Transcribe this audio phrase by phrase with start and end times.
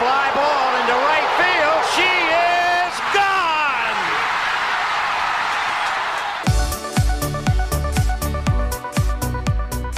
[0.00, 1.80] fly ball into right field.
[1.92, 4.00] She is gone.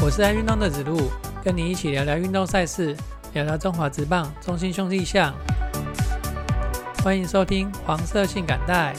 [0.03, 1.09] 我是爱运动的子路，
[1.45, 2.97] 跟你一起聊聊运动赛事，
[3.33, 5.33] 聊聊中华职棒、中心兄弟象。
[7.05, 8.97] 欢迎收听黄色性感带。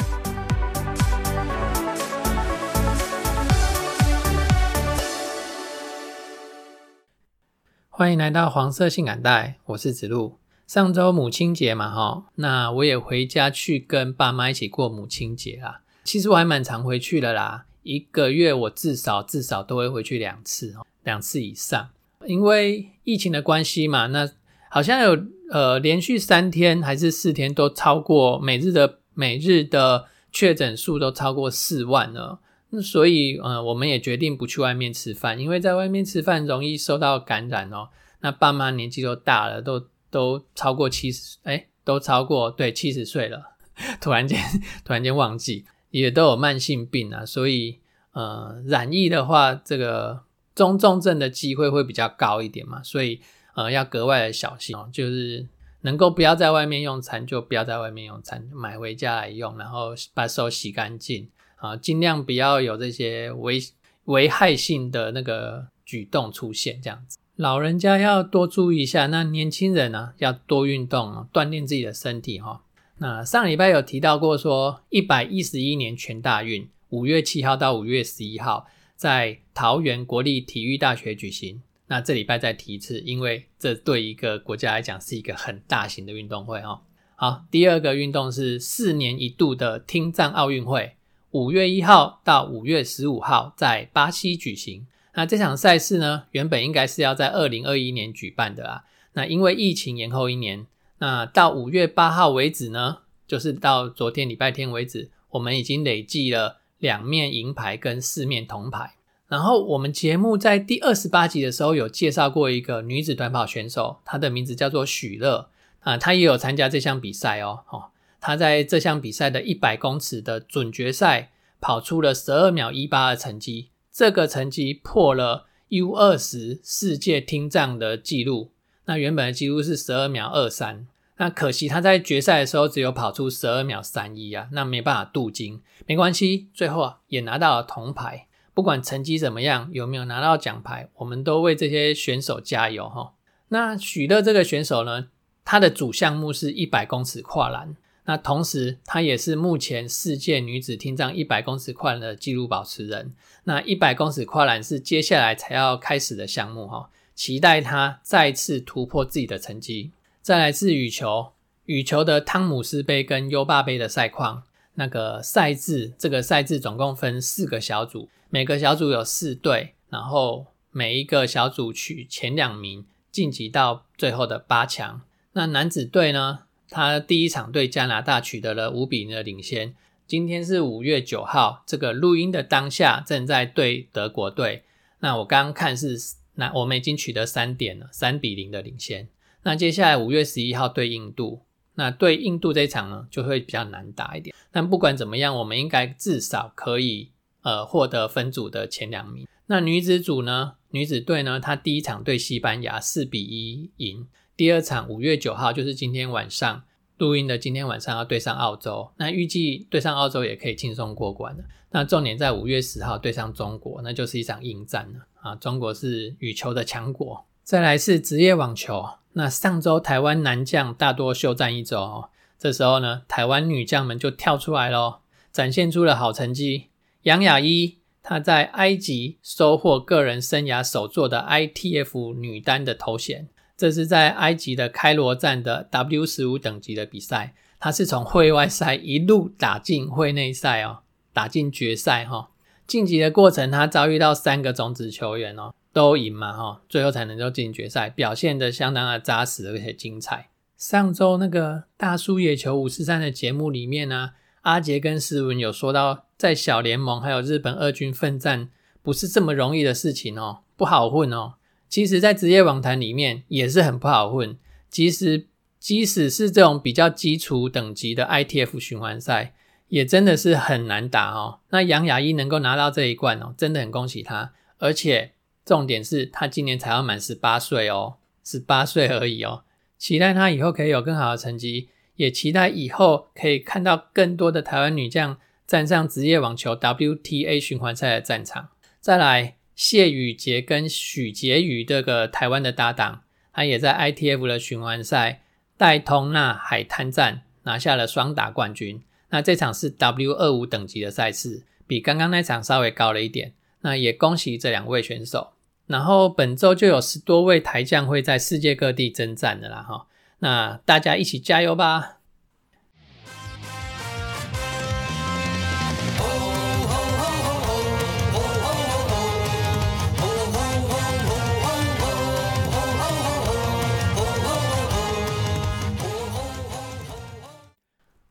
[7.90, 10.40] 欢迎来到黄色性感带，我是子路。
[10.74, 15.82] 上周母亲节嘛，哈，那我也回家去跟爸妈一起过母亲节啦。
[16.04, 21.90] 其实我还蛮常回去的啦，一个月我至少至少都会回去两次哦，两次以上。
[22.26, 24.28] 因为疫情的关系嘛，那
[24.72, 32.40] 好像有呃连续三天还是四天都超过每日的每日的确诊数都超过四万了。
[32.72, 37.90] 那所以，呃，我们也决定不去外面吃饭，因为在外面吃饭容易受到感染哦。
[38.22, 43.56] 那爸妈年纪都大了，都都超过七十，哎，都超过对七十岁了。
[44.00, 44.40] 突然间，
[44.86, 47.80] 突然间忘记，也都有慢性病啊，所以，
[48.12, 50.22] 呃，染疫的话，这个
[50.54, 53.20] 中重症的机会会比较高一点嘛，所以，
[53.56, 54.88] 呃，要格外的小心哦。
[54.94, 55.48] 就是
[55.82, 61.28] 能够不要在外面用餐，就不要在外面用餐，买回家来用，然后把手洗干净。
[61.56, 63.58] 啊，尽量不要有这些危
[64.04, 67.18] 危害性的那个举动出现，这样子。
[67.36, 72.62] 老人家要多注意一下，那年轻人呢要多运动，锻炼自己的身体哈。
[73.00, 81.64] 那上礼拜有提到过，说一百一十一年全大运，五月七号到五月十一号在桃园国立体育大学举行。
[81.88, 86.84] 那这礼拜再提一次，因为这对一个国家来讲是一个很大型的运动会哈。
[87.16, 90.94] 好，第二个运动是四年一度的听障奥运会。
[91.32, 94.86] 五月一号到五月十五号在巴西举行。
[95.16, 98.84] 那这场赛事呢，原本应该是要在二零二一年举办的啦。
[99.14, 100.66] 那因为疫情延后一年，
[100.98, 108.96] 那到五月八号为止呢，就是到昨天礼拜天为止，我们已经累计了两面银牌跟四面铜牌。
[109.28, 115.50] 然后我们节目在第二十八集的时候有介绍过一个女子短跑选手，她的名字叫做许乐
[115.80, 117.86] 啊，她也有参加这项比赛哦，哦。
[118.20, 128.52] 她在这项比赛的一百公尺的准决赛跑出了十二秒一八的成绩，这个成绩破了 U 二十世界听障的记录。
[128.86, 130.88] 那原本的记录是十二秒二三，
[131.18, 135.62] 那可惜他在决赛的时候只有跑出十二秒三一啊，那没办法镀金。
[135.86, 138.28] 没关系，最后啊也拿到了铜牌。
[138.56, 143.14] 不管成绩怎么样，有没有拿到奖牌，我们都为这些选手加油哈。
[143.50, 145.10] 那许乐这个选手呢，
[145.46, 147.76] 他的主项目是一百公尺跨栏。
[148.06, 153.14] 那同时，她也是目前世界女子听障一百公尺跨栏的纪录保持人。
[153.46, 159.92] 那一百公尺跨栏是接下来才要开始的项目哈，期待她再次突破自己的成绩。
[160.22, 161.32] 再来是羽球，
[161.66, 164.44] 羽球的汤姆斯杯跟优霸杯的赛况，
[164.76, 175.02] 那个赛制，这个赛制总共分四个小组，每个小组有四队，然后每一个小组取前两名晋级到最后的八强。
[175.34, 176.40] 那男子队呢？
[176.74, 179.76] 他第一场对加拿大取得了五比零的领先。
[180.08, 184.64] 今天是五月九号，这个录音的当下正在对德国队。
[185.00, 185.96] 那我刚刚看是，
[186.34, 189.08] 那我们已经取得三点了，三比零的领先。
[189.44, 191.44] 那接下来五月十一号对印度，
[191.76, 194.36] 那对印度这一场呢就会比较难打一点。
[194.52, 197.12] 但不管怎么样，我们应该至少可以
[197.44, 199.28] 呃获得分组的前两名。
[199.46, 204.08] 那女子组呢，女子队呢，她第一场对西班牙四比一赢。
[204.36, 206.64] 第二场五月九号就是今天晚上
[206.98, 211.44] 录音的，今天晚上要对上澳洲，那预计对上澳洲也可以轻松过关的。
[211.70, 215.36] 那重点在五月十号对上中国，那就是一场硬战了啊！
[215.36, 217.26] 中国是羽球的强国。
[217.44, 218.84] 再来是职业网球，
[219.14, 225.02] 那上周台湾男将大多休战一周哦，这时候呢，台湾女将们就跳出来咯，
[225.32, 226.70] 展现出了好成绩。
[227.04, 233.28] 杨雅一她在埃及收获个人生涯首座的 ITF 女单的头衔。
[233.56, 240.80] 这是在埃及的开罗站的 W 十五等级的比赛，他是从会外赛一路打进会内赛哦，
[241.14, 242.30] 打进决赛哈。
[242.66, 250.30] 晋级的过程，他遭遇到三个种子球员哦，都赢嘛哈，最后才能够进决赛，表现的相当的扎实而且精彩。
[250.58, 254.12] 上周那个大叔野球五十三的节目里面呢，
[254.44, 258.50] 阿杰跟斯文有说到，在小联盟还有日本二军奋战，
[258.82, 261.34] 不是这么容易的事情哦，不好混哦。
[261.74, 264.38] 其实，在职业网坛里面也是很不好混。
[264.70, 265.26] 其实，
[265.58, 269.34] 即使是这种比较基础等级的 ITF 循环赛，
[269.70, 271.40] 也真的是很难打哦。
[271.50, 274.34] 那杨雅一能够拿到这一冠哦，真的很恭喜他。
[274.60, 279.44] 而且，重点是他今年才要满十八岁哦，十八岁而已哦。
[279.80, 285.18] 期待她以后可以有更好的成绩，也期待以后可以看到更多的台湾女将
[285.48, 288.50] 站上职业网球 WTA 循环赛的战场。
[288.80, 293.02] 再来，谢宇杰跟许婕妤这个台湾的搭档，
[293.32, 295.22] 他也在 ITF 的循环赛
[295.58, 298.82] 戴通纳海滩站拿下了双打冠军。
[299.10, 303.34] 那这场是 W 二五等级的赛事，比刚刚那场稍微高了一点。
[303.62, 305.34] 那也恭喜这两位选手。
[305.68, 309.88] 然后本周就有十多位台将会在世界各地征战的啦，哈。
[310.20, 312.00] 那大家一起加油吧！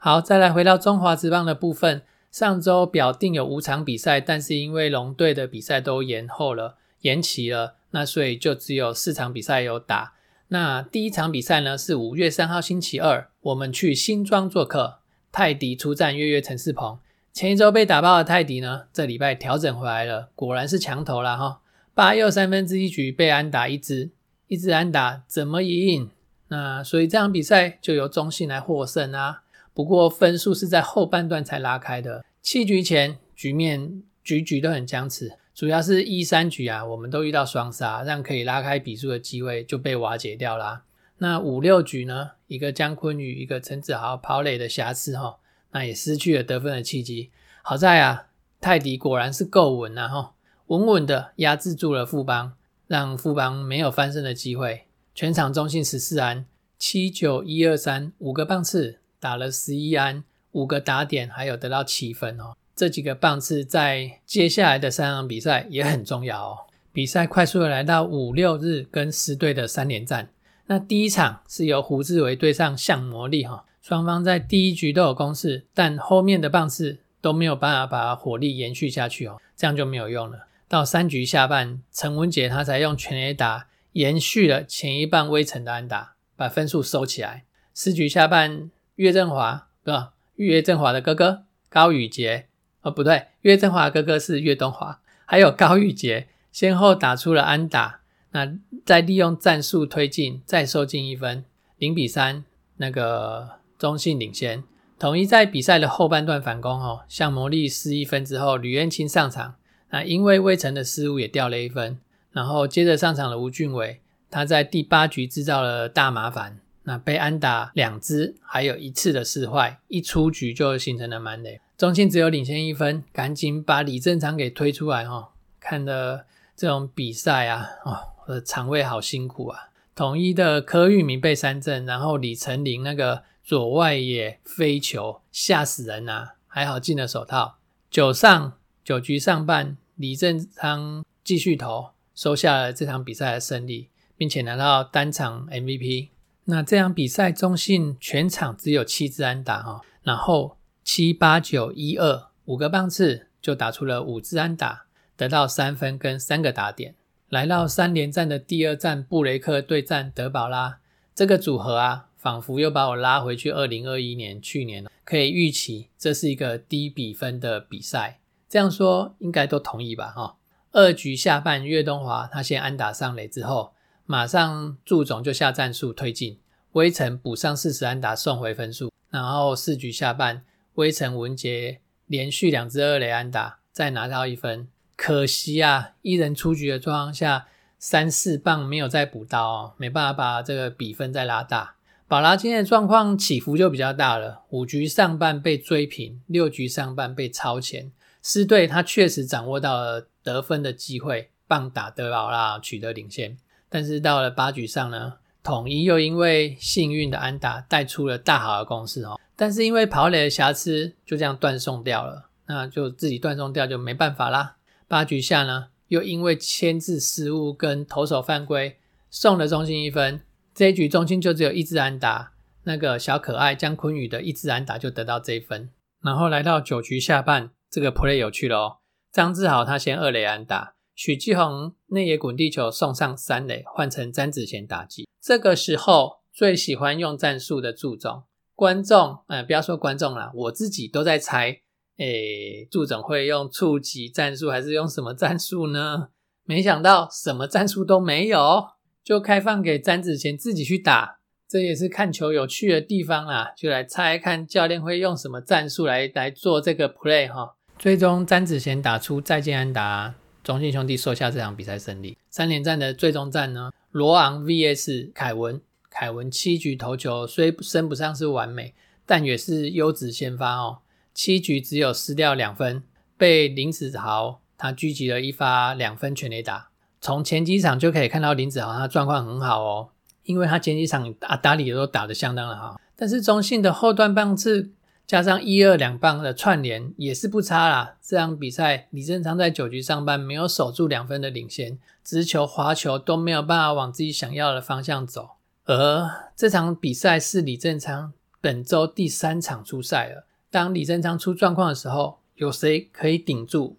[0.04, 2.02] 好，再来回到中华职棒的部分。
[2.28, 10.14] 上周表定有五场比赛，但是因为龙队的比赛都延后了、延期了，那所以就只有四场比赛有打。
[10.48, 14.98] 那第一场比赛呢是五月三号星期二，我们去新庄做客，
[15.30, 16.98] 泰迪出战月月陈世鹏。
[17.32, 21.60] 前一周被打爆的泰迪呢，这礼拜调整回来了，果然是强头了哈。
[21.94, 24.10] 八又三分之一局被安打一支，
[24.48, 26.10] 一支安打怎么赢？
[26.48, 29.42] 那所以这场比赛就由中信来获胜啊。
[29.74, 40.84] 不过分数是在后半段才拉开的，七局前局面局局都很僵持，主要是一三局啊，我们都遇到双杀，让可以拉开比数的机会就被瓦解掉啦。
[41.18, 45.38] 那五六局呢，一个姜昆宇，一个陈子豪跑垒的瑕疵哈，
[45.70, 47.30] 那也失去了得分的契机。
[47.62, 48.26] 好在啊，
[48.60, 50.34] 泰迪果然是够稳啊哈，
[50.66, 52.54] 稳稳的压制住了富邦，
[52.88, 54.86] 让富邦没有翻身的机会。
[55.14, 56.44] 全场中信十四安，
[56.78, 58.98] 七九一二三五个棒次。
[59.22, 62.56] 打了十一安，五个打点，还有得到七分哦。
[62.74, 66.58] 这几个棒次在接下来的三场比赛也很重要哦。
[66.92, 70.30] 比赛快速的来到五六日跟十队的三连战。
[70.66, 80.48] 那第一场是由胡志伟对上向魔力哈，双方在第一局都有攻势，但后面的棒次都没有办法把火力延续下去哦，这样就没有用了。
[80.66, 87.44] 到三局下半，陈文杰他才用全垒打延续了前一棒微城的安打，把分数收起来。
[87.72, 88.72] 四局下半。
[89.02, 89.90] 岳振华不，
[90.36, 92.46] 岳振华的哥哥高宇杰，
[92.82, 98.56] 哦不对，岳振华哥哥是岳东华，还有高宇杰先后打出了安打，那
[98.86, 101.44] 再利用战术推进，再收进一分，
[101.78, 102.44] 零比三，
[102.76, 104.62] 那个中信领先，
[105.00, 109.56] 统一在比赛的后半段反攻哦，向魔力失一分之后，吕彦青上场，
[109.90, 111.98] 那因为魏晨的失误也掉了一分，
[112.30, 114.00] 然后接着上场的吴俊伟，
[114.30, 116.60] 他在第八局制造了大麻烦。
[116.84, 121.60] 那被安打两支，还有一次的失坏，一出局就形成了满垒。
[121.78, 125.28] 中信只有领先一分，赶紧把李正昌给推出来哦。
[125.58, 126.26] 看的
[126.56, 129.70] 这种比赛啊，哦，我的肠胃好辛苦啊。
[129.94, 137.58] 统一的柯玉明被三振，然后李成林那个左外野飞球吓死人呐，还好进了手套。
[137.90, 146.08] 九上九局上半，李正昌继续投，收下了这场比赛的胜利，并且拿到单场 MVP。
[146.44, 154.86] 那这场比赛，中信全场只有七支安打哈，然后七八九一二五个棒次就打出了五支安打，
[155.16, 156.96] 得到三分跟三个打点。
[157.28, 160.80] 来到三连战的第二战，布雷克对战德保拉，
[161.14, 164.90] 这个组合啊，仿佛又把我拉回去二零二一年去年了。
[165.04, 168.18] 可以预期这是一个低比分的比赛，
[168.48, 170.36] 这样说应该都同意吧哈。
[170.72, 173.74] 二局下半，岳东华他先安打上垒之后。
[174.06, 176.38] 马上祝总就下战术推进，
[176.72, 180.44] 微城补上四十安打送回分数，然后四局下半，
[180.74, 184.68] 微城文杰连续两支二垒安打，再拿到一分。
[184.96, 187.46] 可惜啊，一人出局的状况下，
[187.78, 191.76] 三四棒没有再补刀哦，没办法把这个比分再拉大。
[192.06, 197.90] 宝拉今天的状况起伏就比较大了，五局上半被追平，六局上半被超前。
[198.22, 203.36] 狮队他确实掌握到了得分的机会，棒打德保拉取得领先。
[203.72, 214.56] 但是到了八局上呢，统一又因为幸运的安打带出了大好的攻势哦，但是因为跑垒的瑕疵，就这样断送掉了，那就自己断送掉就没办法啦。
[214.86, 218.76] 八局下呢，又因为牵制失误跟投手犯规，
[219.08, 220.20] 送了中心一分。
[220.54, 222.32] 这一局中心就只有一支安打，
[222.64, 225.70] 那个小可爱江坤宇的一支安打就得到这一分。
[226.02, 228.76] 然后来到九局下半，这个 play 有趣了哦，
[229.10, 230.74] 张志豪他先二垒安打。
[230.94, 235.08] 许继宏内野滚地球送上三垒，换成詹子贤打击。
[235.20, 241.62] 这个时候最喜欢用战术的祝总观众，呃，不要说观众了，我自己都在猜，
[241.98, 246.08] 诶，祝总会用触及战术还是用什么战术呢？
[246.44, 248.64] 没想到什么战术都没有，
[249.02, 251.18] 就开放给詹子贤自己去打。
[251.48, 257.56] 这也是看球有趣的地方啦，就来猜看教练会用什么战术来来做这个 play 哈。
[257.78, 262.16] 最终詹子贤打出再见安达，中信兄弟收下这场比赛胜利。
[262.30, 268.74] 三连战的最终战呢，罗昂 vs 凯文，凯文七局投球虽升不上是完美，
[269.06, 270.78] 但也是优质先发哦。
[271.14, 272.82] 七局只有失掉两分，
[273.16, 276.68] 被林子豪他狙击了一发两分全垒打。
[277.00, 279.88] 从前几场就可以看到林子豪他状况很好哦。
[280.24, 284.70] 因为他前几场打打理都打得相当的好，但是中信的后段棒次
[285.06, 287.96] 加上一二两棒的串联也是不差啦。
[288.00, 295.30] 这场比赛李正昌在九局上半没有守住两分的领先，直球、滑球都没有办法往自己想要的方向走。
[295.64, 300.24] 而这场比赛是李正昌本周第三场出赛了。
[300.50, 303.76] 当李正昌出状况的时候，有谁可以顶住？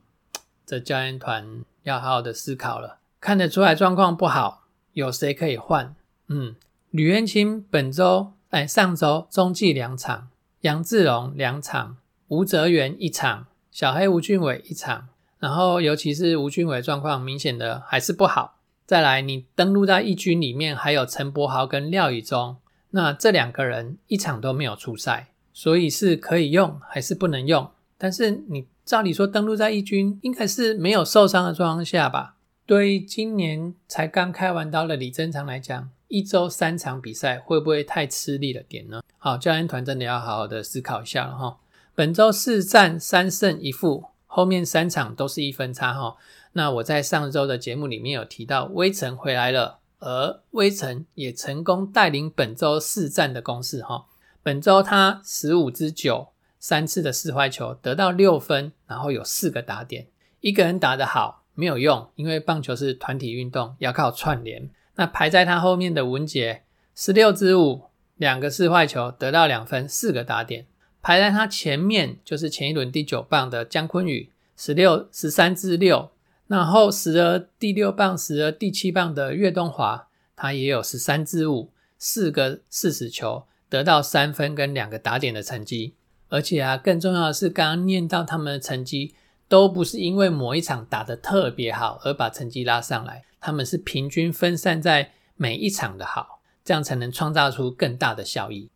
[0.65, 2.99] 这教练团要好好的思考了。
[3.19, 4.63] 看得出来状况不好，
[4.93, 5.93] 有谁可以换？
[6.27, 6.55] 嗯，
[6.91, 10.29] 吕彦清本周哎上周中继两场，
[10.63, 11.97] 杨志龙两场，
[12.29, 18.59] 吴泽源一场，小黑吴俊伟一场，然后尤其是吴俊伟状况明显的还是不好。
[18.85, 22.55] 再来，你登录在一军里面还有陈柏豪跟廖宇中，
[22.91, 27.69] 那这两个人一场都没有出赛，所以是可以用还是不能用？
[27.97, 32.35] 但是你照理说登录在一军应该是没有受伤的状况下吧？
[32.65, 35.89] 对今年才刚开完刀的李珍常来讲。
[36.13, 39.01] 一周三场比赛会不会太吃力了点呢？
[39.17, 41.57] 好，教练团真的要好好的思考一下了哈。
[41.95, 46.15] 本周四战三胜一负，后面三场都是一分差哈。
[46.51, 54.05] 那我在上周的节目里面有提到，微臣回来了，而微臣也成功带领本周四战的攻势哈。
[54.43, 56.27] 本周他十五支九，
[56.59, 60.05] 三次的四坏球得到六分，然后有四个打点。
[60.41, 64.69] 一个人打得好没有用，因为棒球是团体运动，要靠串联。
[64.95, 66.63] 那排在他后面的文杰
[66.95, 67.83] 十六支五，
[68.15, 70.67] 两个四坏球得到两分，四个打点。
[71.01, 76.11] 排在他前面就是前一轮第九棒的姜坤宇十六十三支六，
[76.47, 85.95] 然后时而第六棒时而第七棒的岳东华，他也有十三支五，四个四十球得到三分跟两个打点的成绩。
[86.29, 89.13] 而且啊，更重要的是，刚刚念到他们的成绩
[89.47, 93.23] 都不是因为某一场打得特别好而把成绩拉上来。
[93.39, 98.69] 他们是平均分散在每一场的好，这样才能创造出更大的效益。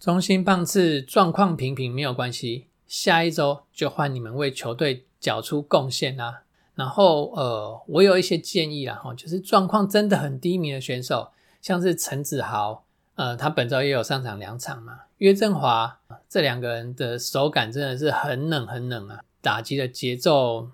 [0.00, 6.42] 中心棒次状况平平没有关系，下一周就换你们为球队缴出贡献啦。
[6.74, 15.00] 然后呃，我有一些建议啦，哈，就是状况真的很低迷的选手，像是陈子豪，呃，他本周也有上场两场嘛。
[15.18, 20.70] 岳振华这两个人的手感真的是很冷很冷啊，打击的节奏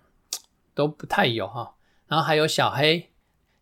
[0.74, 1.74] 都不太有哈。
[2.06, 3.10] 然后还有小黑。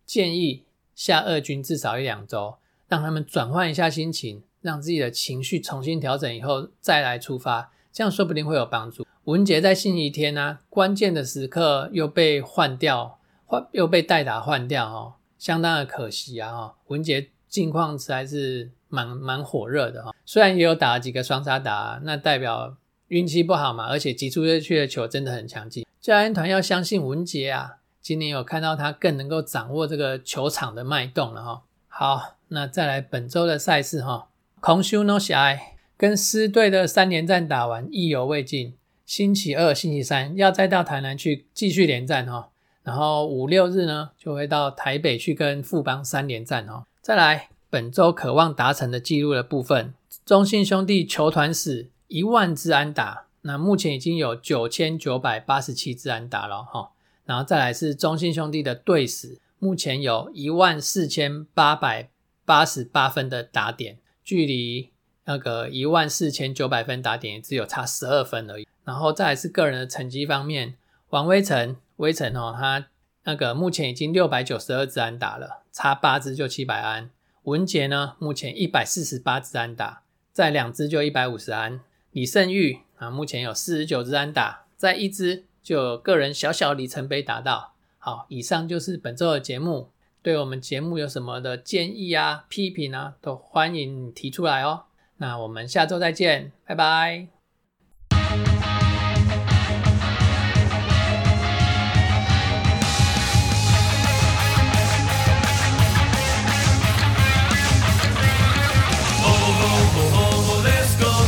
[0.06, 2.58] 建议下二军至少一两周，
[2.88, 9.06] 让他们转换一下心情，让自己的情绪重新调整以后再来出发，这样说不定会有帮助。
[9.24, 16.52] 文杰在星期天呢，关键的时刻又被换掉，换又被代打换掉哦，相当的可惜啊！
[16.52, 22.76] 哈，文杰近况实在是蛮蛮火热的哈，虽然也有打了几个双杀打，那代表
[23.14, 25.86] 运气不好嘛，而且击出去的球真的很强劲。
[26.00, 27.76] 教练团要相信文杰啊！
[28.02, 31.62] 今年有看到他更能够掌握这个球场的脉动了哈。
[31.86, 34.26] 好，那再来本周的赛事哈。
[34.58, 38.74] 空修诺喜爱跟狮队的三连战打完，意犹未尽。
[39.06, 42.48] 星期二、星期三要再到台南去继续连战哈。
[42.82, 46.84] 然后五六日呢，就会到台北去跟富邦三连战哈。
[47.00, 49.94] 再来本周渴望达成的记录的部分，
[50.26, 56.90] 中信兄弟球团史一万支安打，那目前已经有九千九百八十七支安打了哈。
[57.24, 62.10] 然后再来是中信兄弟的队史，目前有一万四千八百
[62.44, 64.90] 八十八分的打点，距离
[65.24, 68.68] 那个一万四千九百分打点也只有差十二分而已。
[68.84, 70.76] 然后再来是个人的成绩方面，
[71.08, 72.86] 王威成，威成哦，他
[73.24, 77.08] 那个目前已经六百九十二支安打了，差八支就七百安。
[77.44, 81.80] 文杰呢，目前一百四十八支安打，在两支就一百五十安。
[82.14, 85.44] 李胜玉啊，目前有四十九支安打，在一支。
[85.64, 87.72] 就个人小小里程碑达到。
[87.98, 89.88] 好，以上就是本周的节目。
[90.22, 94.84] 对我们节目有什么的建议啊、批评啊，都欢迎提出来哦。
[95.16, 97.33] 那我们下周再见，拜拜。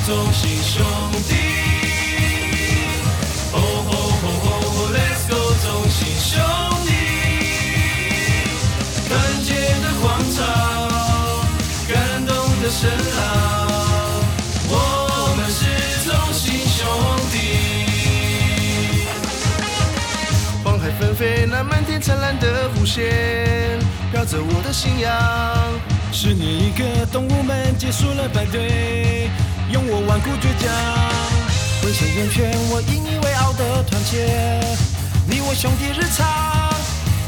[0.06, 0.84] 众心兄
[1.26, 1.34] 弟，
[3.52, 3.90] 哦哦
[4.22, 5.34] 哦哦哦，Let's go！
[5.64, 6.38] 众心兄
[6.86, 6.88] 弟，
[9.08, 9.50] 看见
[9.82, 10.38] 的狂潮，
[11.88, 12.30] 感动
[12.62, 13.18] 的声浪，
[14.68, 14.72] 我
[15.36, 15.60] 们是
[16.08, 16.78] 众心兄
[17.32, 17.34] 弟。
[20.62, 23.80] 黄海纷飞，那漫天灿烂的弧线，
[24.12, 25.12] 飘着我的信仰。
[26.12, 29.28] 是你一个动物们结束了排对。
[32.16, 34.24] 圆圈，我引以为傲的团结，
[35.28, 36.24] 你我兄弟日常，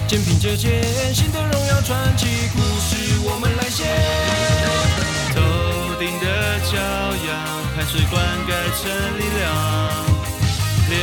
[0.09, 3.85] 肩并着肩，新的荣耀传奇故事我们来写。
[5.37, 5.45] 头
[6.01, 6.25] 顶的
[6.65, 6.81] 骄
[7.29, 7.37] 阳，
[7.77, 8.17] 汗水灌
[8.49, 8.89] 溉成
[9.21, 9.45] 力量。
[10.89, 10.97] 连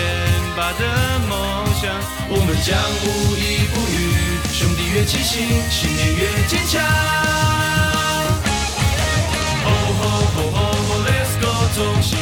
[0.58, 0.82] 拔的
[1.30, 1.94] 梦想，
[2.27, 2.74] 我们将
[3.06, 6.82] 无依不语，兄弟越齐心，信念越坚强。
[9.62, 9.70] 哦
[10.01, 10.01] 吼
[10.34, 12.18] 吼吼吼，Let's go，同心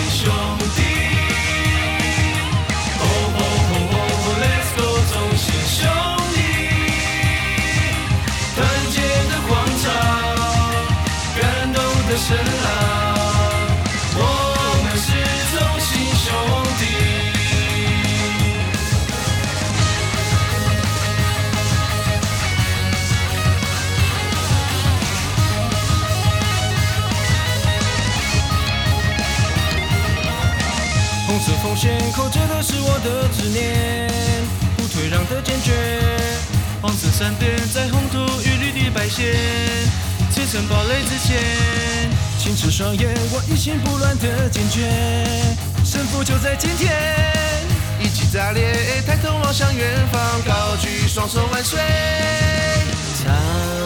[33.44, 34.10] 我的执念，
[34.78, 35.74] 不退让的坚决。
[36.82, 39.36] 黄色闪电在红土与绿地摆线，
[40.32, 41.38] 砌成堡垒之前。
[42.40, 44.82] 清澈双眼，我一心不乱的坚决，
[45.84, 46.94] 胜负就在今天。
[48.00, 51.80] 一起炸裂，抬头望向远方，高举双手万岁。
[53.20, 53.34] 灿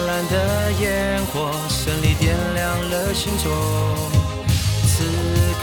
[0.06, 3.50] 烂的烟火，胜利点亮了心中。
[4.86, 5.04] 此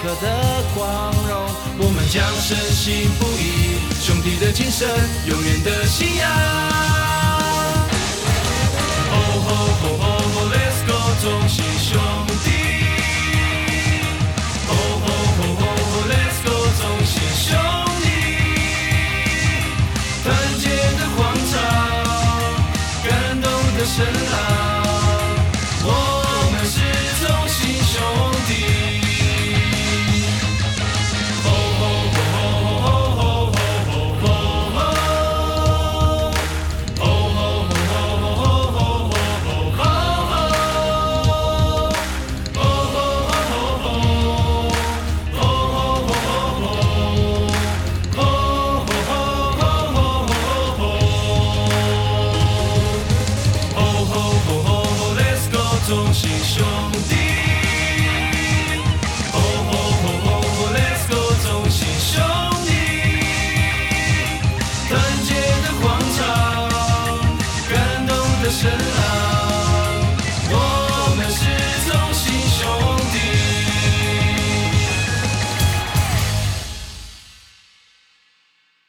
[0.02, 1.50] 刻的光荣，
[1.80, 4.88] 我们将深信不疑，兄弟的精神，
[5.28, 6.30] 永远的信仰。
[9.12, 9.48] 哦吼
[9.82, 11.65] 吼吼吼，Let's go，同心